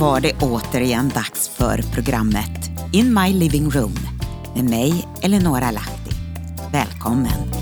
[0.00, 3.94] Var det återigen dags för programmet In My Living Room
[4.54, 6.10] med mig, Eleonora Lahti.
[6.72, 7.52] Välkommen!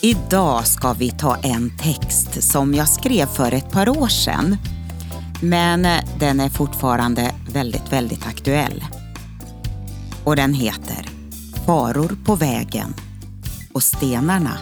[0.00, 4.56] Idag ska vi ta en text som jag skrev för ett par år sedan.
[5.42, 8.84] Men eh, den är fortfarande väldigt, väldigt aktuell.
[10.24, 11.08] Och den heter
[11.66, 12.94] Faror på vägen
[13.76, 14.58] och stenarna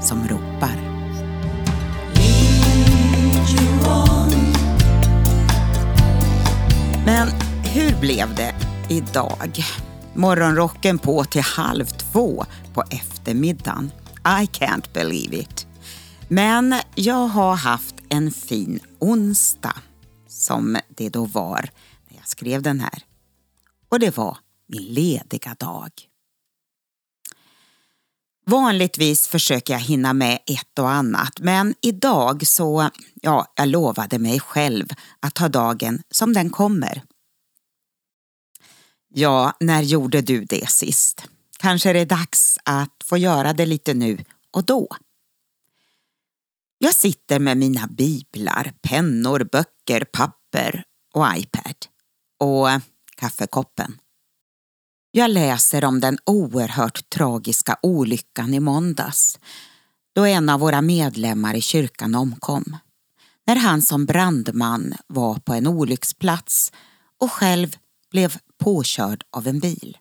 [0.00, 0.76] som ropar.
[7.04, 7.28] Men
[7.64, 8.54] hur blev det
[8.88, 9.64] idag?
[10.14, 13.90] Morgonrocken på till halv två på eftermiddagen.
[14.24, 15.66] I can't believe it.
[16.28, 19.76] Men jag har haft en fin onsdag
[20.28, 21.70] som det då var
[22.08, 23.02] när jag skrev den här.
[23.88, 24.38] Och det var
[24.68, 25.90] min lediga dag.
[28.50, 34.40] Vanligtvis försöker jag hinna med ett och annat men idag så, ja, jag lovade mig
[34.40, 34.88] själv
[35.20, 37.02] att ta dagen som den kommer.
[39.08, 41.28] Ja, när gjorde du det sist?
[41.58, 44.88] Kanske är det dags att få göra det lite nu och då.
[46.78, 51.86] Jag sitter med mina biblar, pennor, böcker, papper och iPad
[52.38, 52.68] och
[53.16, 53.98] kaffekoppen.
[55.18, 59.38] Jag läser om den oerhört tragiska olyckan i måndags
[60.14, 62.76] då en av våra medlemmar i kyrkan omkom.
[63.46, 66.72] När han som brandman var på en olycksplats
[67.20, 67.76] och själv
[68.10, 69.98] blev påkörd av en bil.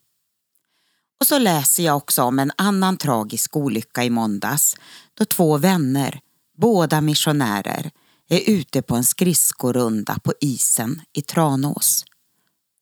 [1.20, 4.76] Och så läser jag också om en annan tragisk olycka i måndags
[5.14, 6.20] då två vänner,
[6.58, 7.92] båda missionärer,
[8.30, 12.06] är ute på en skridskorunda på isen i Tranås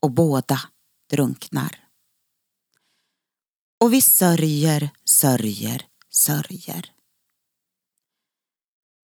[0.01, 0.59] och båda
[1.09, 1.82] drunknar.
[3.83, 6.85] Och vi sörjer, sörjer, sörjer.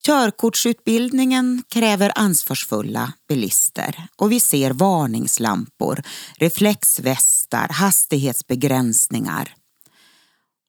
[0.05, 6.03] Körkortsutbildningen kräver ansvarsfulla bilister och vi ser varningslampor,
[6.37, 9.55] reflexvästar, hastighetsbegränsningar.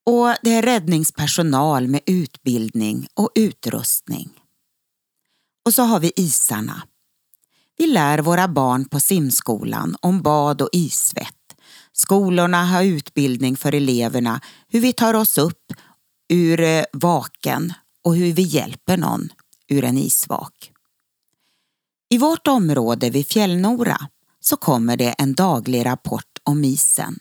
[0.06, 4.30] Och det är räddningspersonal med utbildning och utrustning.
[5.64, 6.82] Och så har vi isarna.
[7.78, 11.39] Vi lär våra barn på simskolan om bad och isvett
[12.00, 15.72] Skolorna har utbildning för eleverna hur vi tar oss upp
[16.28, 17.72] ur eh, vaken
[18.04, 19.28] och hur vi hjälper någon
[19.68, 20.72] ur en isvak.
[22.10, 24.08] I vårt område vid Fjällnora
[24.40, 27.18] så kommer det en daglig rapport om isen.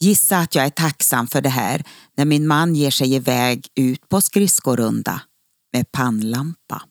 [0.00, 1.84] Gissa att jag är tacksam för det här
[2.16, 5.20] när min man ger sig iväg ut på skridskorunda
[5.72, 6.82] med pannlampa.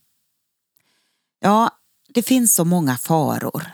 [1.39, 1.69] Ja,
[2.13, 3.71] det finns så många faror.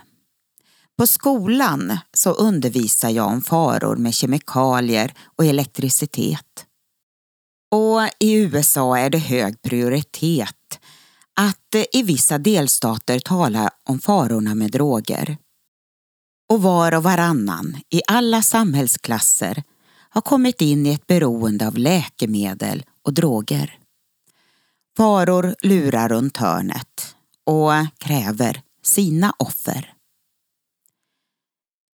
[1.01, 6.65] På skolan så undervisar jag om faror med kemikalier och elektricitet.
[7.71, 10.79] Och i USA är det hög prioritet
[11.35, 15.37] att eh, i vissa delstater tala om farorna med droger.
[16.49, 19.63] Och var och varannan i alla samhällsklasser
[20.09, 23.77] har kommit in i ett beroende av läkemedel och droger.
[24.97, 29.93] Faror lurar runt hörnet och kräver sina offer.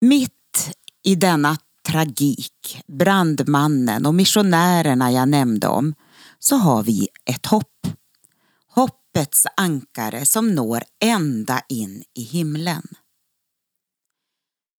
[0.06, 1.57] Mitt i denna
[1.88, 5.95] tragik, brandmannen och missionärerna jag nämnde om,
[6.39, 7.88] så har vi ett hopp.
[8.67, 12.88] Hoppets ankare som når ända in i himlen.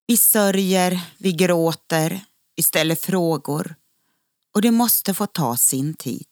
[0.08, 3.76] Vi sörjer, vi gråter, vi ställer frågor
[4.54, 6.28] och det måste få ta sin tid.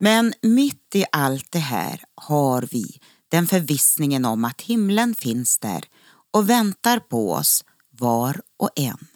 [0.00, 5.84] Men mitt i allt det här har vi den förvissningen om att himlen finns där
[6.30, 9.06] och väntar på oss var och en.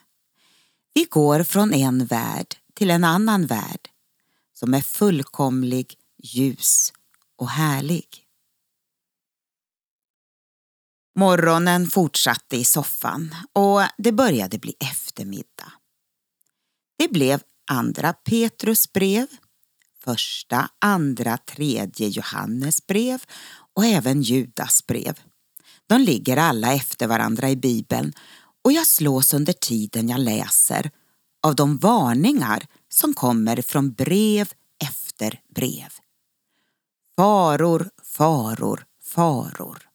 [0.94, 3.88] Vi går från en värld till en annan värld
[4.52, 6.92] som är fullkomlig, ljus
[7.36, 8.24] och härlig.
[11.16, 15.72] Morgonen fortsatte i soffan och det började bli eftermiddag.
[16.98, 19.26] Det blev andra Petrus brev,
[20.04, 23.22] första, andra, tredje Johannes brev
[23.74, 25.20] och även Judas brev.
[25.88, 28.12] De ligger alla efter varandra i Bibeln
[28.64, 30.90] och jag slås under tiden jag läser
[31.42, 34.52] av de varningar som kommer från brev
[34.84, 35.92] efter brev.
[37.16, 39.88] Faror, faror, faror.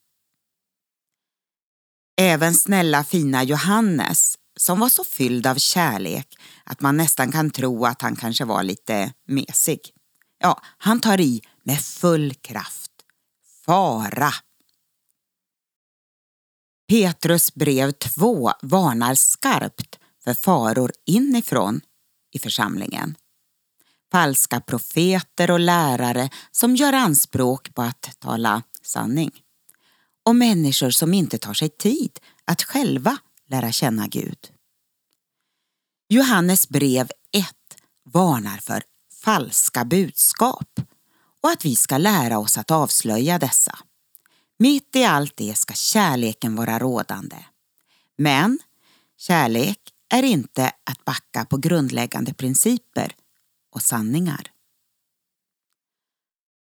[2.21, 7.85] Även snälla fina Johannes, som var så fylld av kärlek att man nästan kan tro
[7.85, 9.79] att han kanske var lite mesig.
[10.39, 12.91] Ja, han tar i med full kraft.
[13.65, 14.33] Fara!
[16.89, 21.81] Petrus brev 2 varnar skarpt för faror inifrån
[22.31, 23.15] i församlingen.
[24.11, 29.31] Falska profeter och lärare som gör anspråk på att tala sanning.
[30.25, 34.51] Och människor som inte tar sig tid att själva lära känna Gud.
[36.07, 37.45] Johannes brev 1
[38.05, 38.83] varnar för
[39.23, 40.79] falska budskap
[41.43, 43.79] och att vi ska lära oss att avslöja dessa.
[44.61, 47.35] Mitt i allt det ska kärleken vara rådande.
[48.17, 48.59] Men
[49.17, 49.79] kärlek
[50.13, 53.15] är inte att backa på grundläggande principer
[53.71, 54.51] och sanningar.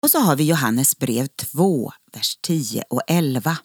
[0.01, 3.57] Och så har vi Johannes brev 2, vers 10 och 11.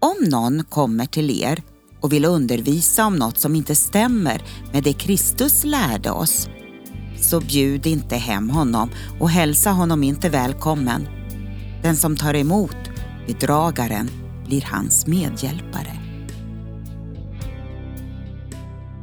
[0.00, 1.62] Om någon kommer till er
[2.00, 4.42] och vill undervisa om något som inte stämmer
[4.72, 6.48] med det Kristus lärde oss,
[7.20, 8.90] så bjud inte hem honom
[9.20, 11.23] och hälsa honom inte välkommen.
[11.84, 12.76] Den som tar emot
[13.26, 14.10] bedragaren
[14.46, 15.96] blir hans medhjälpare.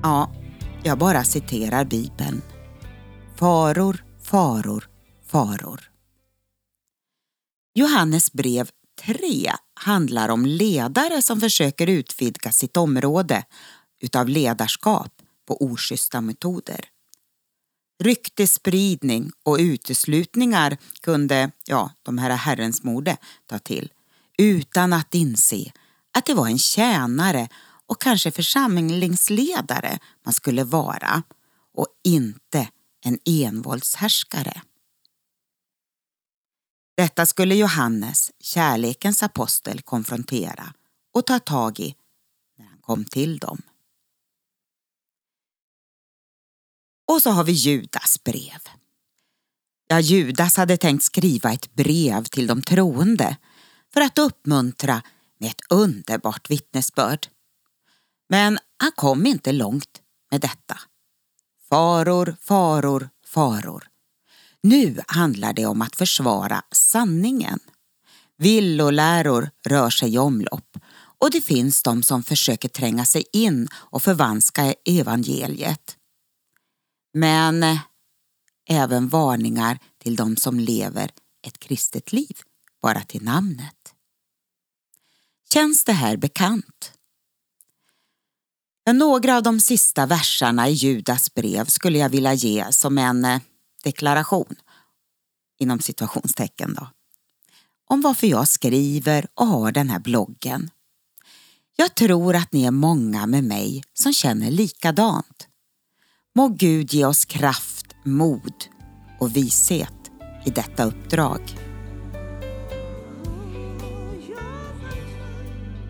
[0.03, 0.33] Ja,
[0.83, 2.41] jag bara citerar Bibeln.
[3.35, 4.89] Faror, faror,
[5.25, 5.91] faror.
[7.73, 8.69] Johannes brev
[9.05, 13.43] 3 handlar om ledare som försöker utvidga sitt område
[14.01, 15.11] utav ledarskap
[15.47, 16.90] på oschyssta metoder.
[18.01, 23.91] Ryktespridning och uteslutningar kunde, ja, de här herrens mode ta till
[24.37, 25.71] utan att inse
[26.13, 27.49] att det var en tjänare
[27.87, 31.23] och kanske församlingsledare man skulle vara
[31.73, 32.69] och inte
[33.05, 34.61] en envåldshärskare.
[36.97, 40.73] Detta skulle Johannes, kärlekens apostel, konfrontera
[41.13, 41.95] och ta tag i
[42.57, 43.61] när han kom till dem.
[47.11, 48.59] Och så har vi Judas brev.
[49.87, 53.37] Ja, Judas hade tänkt skriva ett brev till de troende
[53.93, 55.01] för att uppmuntra
[55.39, 57.27] med ett underbart vittnesbörd.
[58.29, 60.79] Men han kom inte långt med detta.
[61.69, 63.87] Faror, faror, faror.
[64.63, 67.59] Nu handlar det om att försvara sanningen.
[68.37, 70.77] Villoläror rör sig i omlopp
[71.19, 75.97] och det finns de som försöker tränga sig in och förvanska evangeliet.
[77.13, 77.79] Men eh,
[78.69, 81.11] även varningar till de som lever
[81.47, 82.37] ett kristet liv,
[82.81, 83.93] bara till namnet.
[85.53, 86.93] Känns det här bekant?
[88.93, 93.41] Några av de sista verserna i Judas brev skulle jag vilja ge som en eh,
[93.83, 94.55] deklaration,
[95.59, 96.89] inom situationstecken då,
[97.87, 100.69] om varför jag skriver och har den här bloggen.
[101.75, 105.40] Jag tror att ni är många med mig som känner likadant.
[106.33, 108.53] Må Gud ge oss kraft, mod
[109.19, 110.11] och vishet
[110.45, 111.41] i detta uppdrag.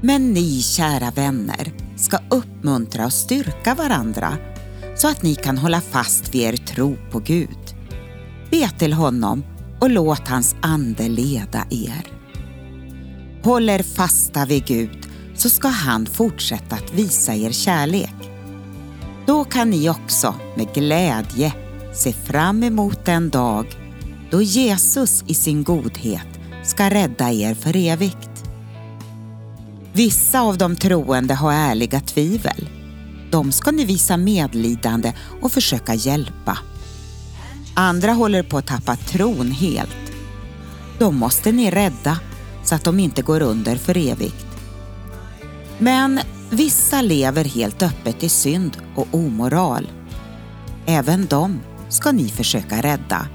[0.02, 4.38] Men ni kära vänner ska uppmuntra och styrka varandra
[4.96, 7.76] så att ni kan hålla fast vid er tro på Gud.
[8.52, 9.44] Be till honom
[9.80, 12.08] och låt hans ande leda er.
[13.44, 18.31] Håll er fasta vid Gud så ska han fortsätta att visa er kärlek.
[19.26, 21.54] Då kan ni också med glädje
[21.94, 23.66] se fram emot den dag
[24.32, 26.28] då Jesus i sin godhet
[26.64, 28.30] ska rädda er för evigt.
[29.94, 32.70] Vissa av de troende har ärliga tvivel.
[33.32, 36.58] De ska ni visa medlidande och försöka hjälpa.
[37.74, 40.12] Andra håller på att tappa tron helt.
[41.00, 42.20] De måste ni rädda
[42.64, 44.46] så att de inte går under för evigt.
[45.78, 46.20] Men
[46.52, 49.92] vissa lever helt öppet i synd och omoral.
[50.86, 53.28] Även dem ska ni försöka rädda.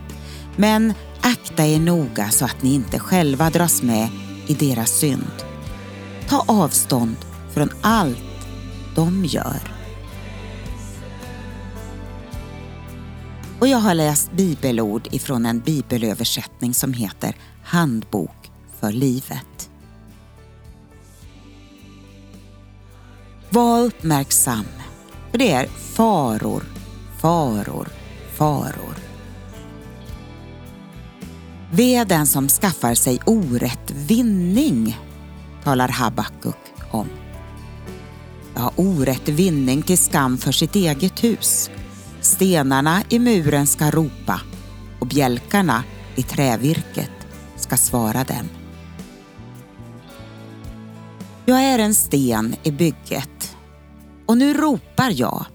[0.57, 4.09] Men akta er noga så att ni inte själva dras med
[4.47, 5.45] i deras synd.
[6.29, 7.17] Ta avstånd
[7.55, 8.49] från allt
[8.95, 9.61] de gör.
[13.61, 19.71] Och jag har läst bibelord ifrån en bibelöversättning som heter Handbok för livet.
[23.51, 24.65] Var uppmärksam,
[25.31, 26.65] för det är faror,
[27.21, 27.89] faror,
[28.35, 28.95] faror.
[31.73, 34.99] Ve den som skaffar sig orätt vinning,
[35.65, 36.57] talar Habakuk
[36.91, 37.09] om.
[38.55, 41.71] Ja, orätt vinning till skam för sitt eget hus.
[42.21, 44.41] Stenarna i muren ska ropa
[45.01, 45.85] och bjälkarna
[46.15, 47.11] i trävirket
[47.57, 48.66] ska svara dem.
[51.49, 53.57] Jag är en sten i bygget
[54.27, 55.47] och nu ropar jag.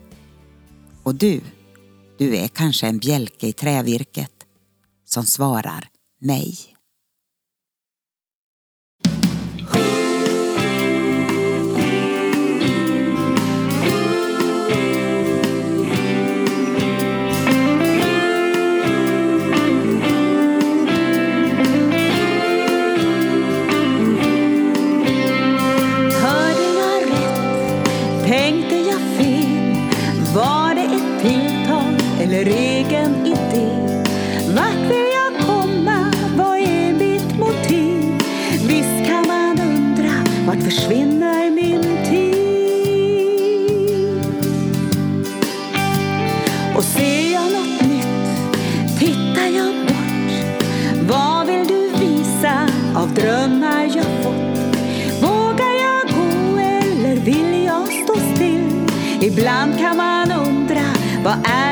[1.04, 1.42] Och du,
[2.18, 4.32] du är kanske en bjälke i trävirket
[5.06, 5.88] som svarar
[6.22, 6.58] nej.
[53.16, 54.76] Drömmar jag fått?
[55.22, 58.88] Vågar jag gå eller vill jag stå still?
[59.22, 60.86] Ibland kan man undra
[61.24, 61.71] vad är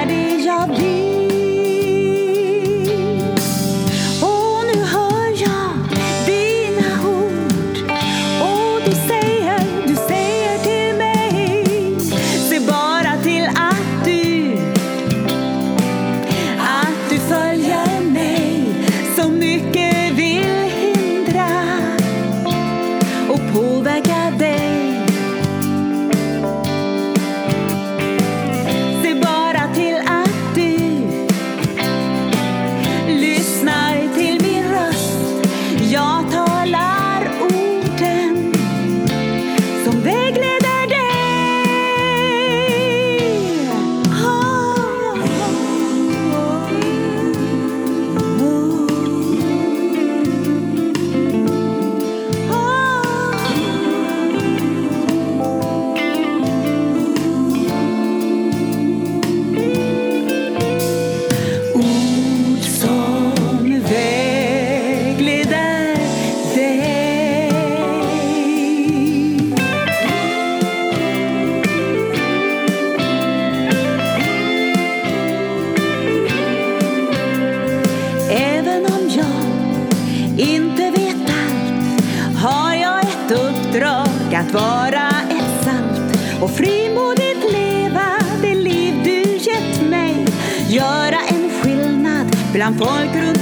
[84.50, 90.26] att vara ett salt och frimodigt leva det liv du gett mig.
[90.68, 93.39] Göra en skillnad bland folk runt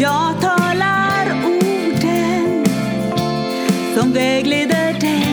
[0.00, 2.64] Jag talar orden
[3.96, 5.26] som vägleder dig.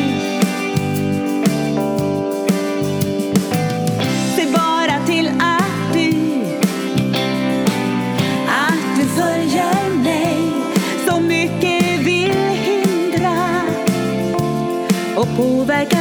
[4.36, 6.10] Se bara till att du
[8.48, 10.38] att du följer mig
[11.08, 13.62] så mycket vill hindra
[15.16, 15.97] och påverka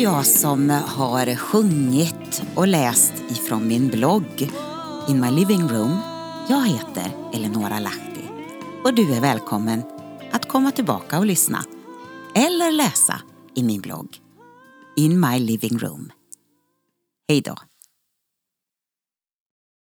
[0.00, 4.50] jag som har sjungit och läst ifrån min blogg
[5.08, 5.98] In My Living Room.
[6.48, 8.24] Jag heter Eleonora Lahti
[8.84, 9.82] och du är välkommen
[10.32, 11.64] att komma tillbaka och lyssna
[12.34, 13.20] eller läsa
[13.54, 14.16] i min blogg
[14.96, 16.12] In My Living Room.
[17.28, 17.69] Hej då!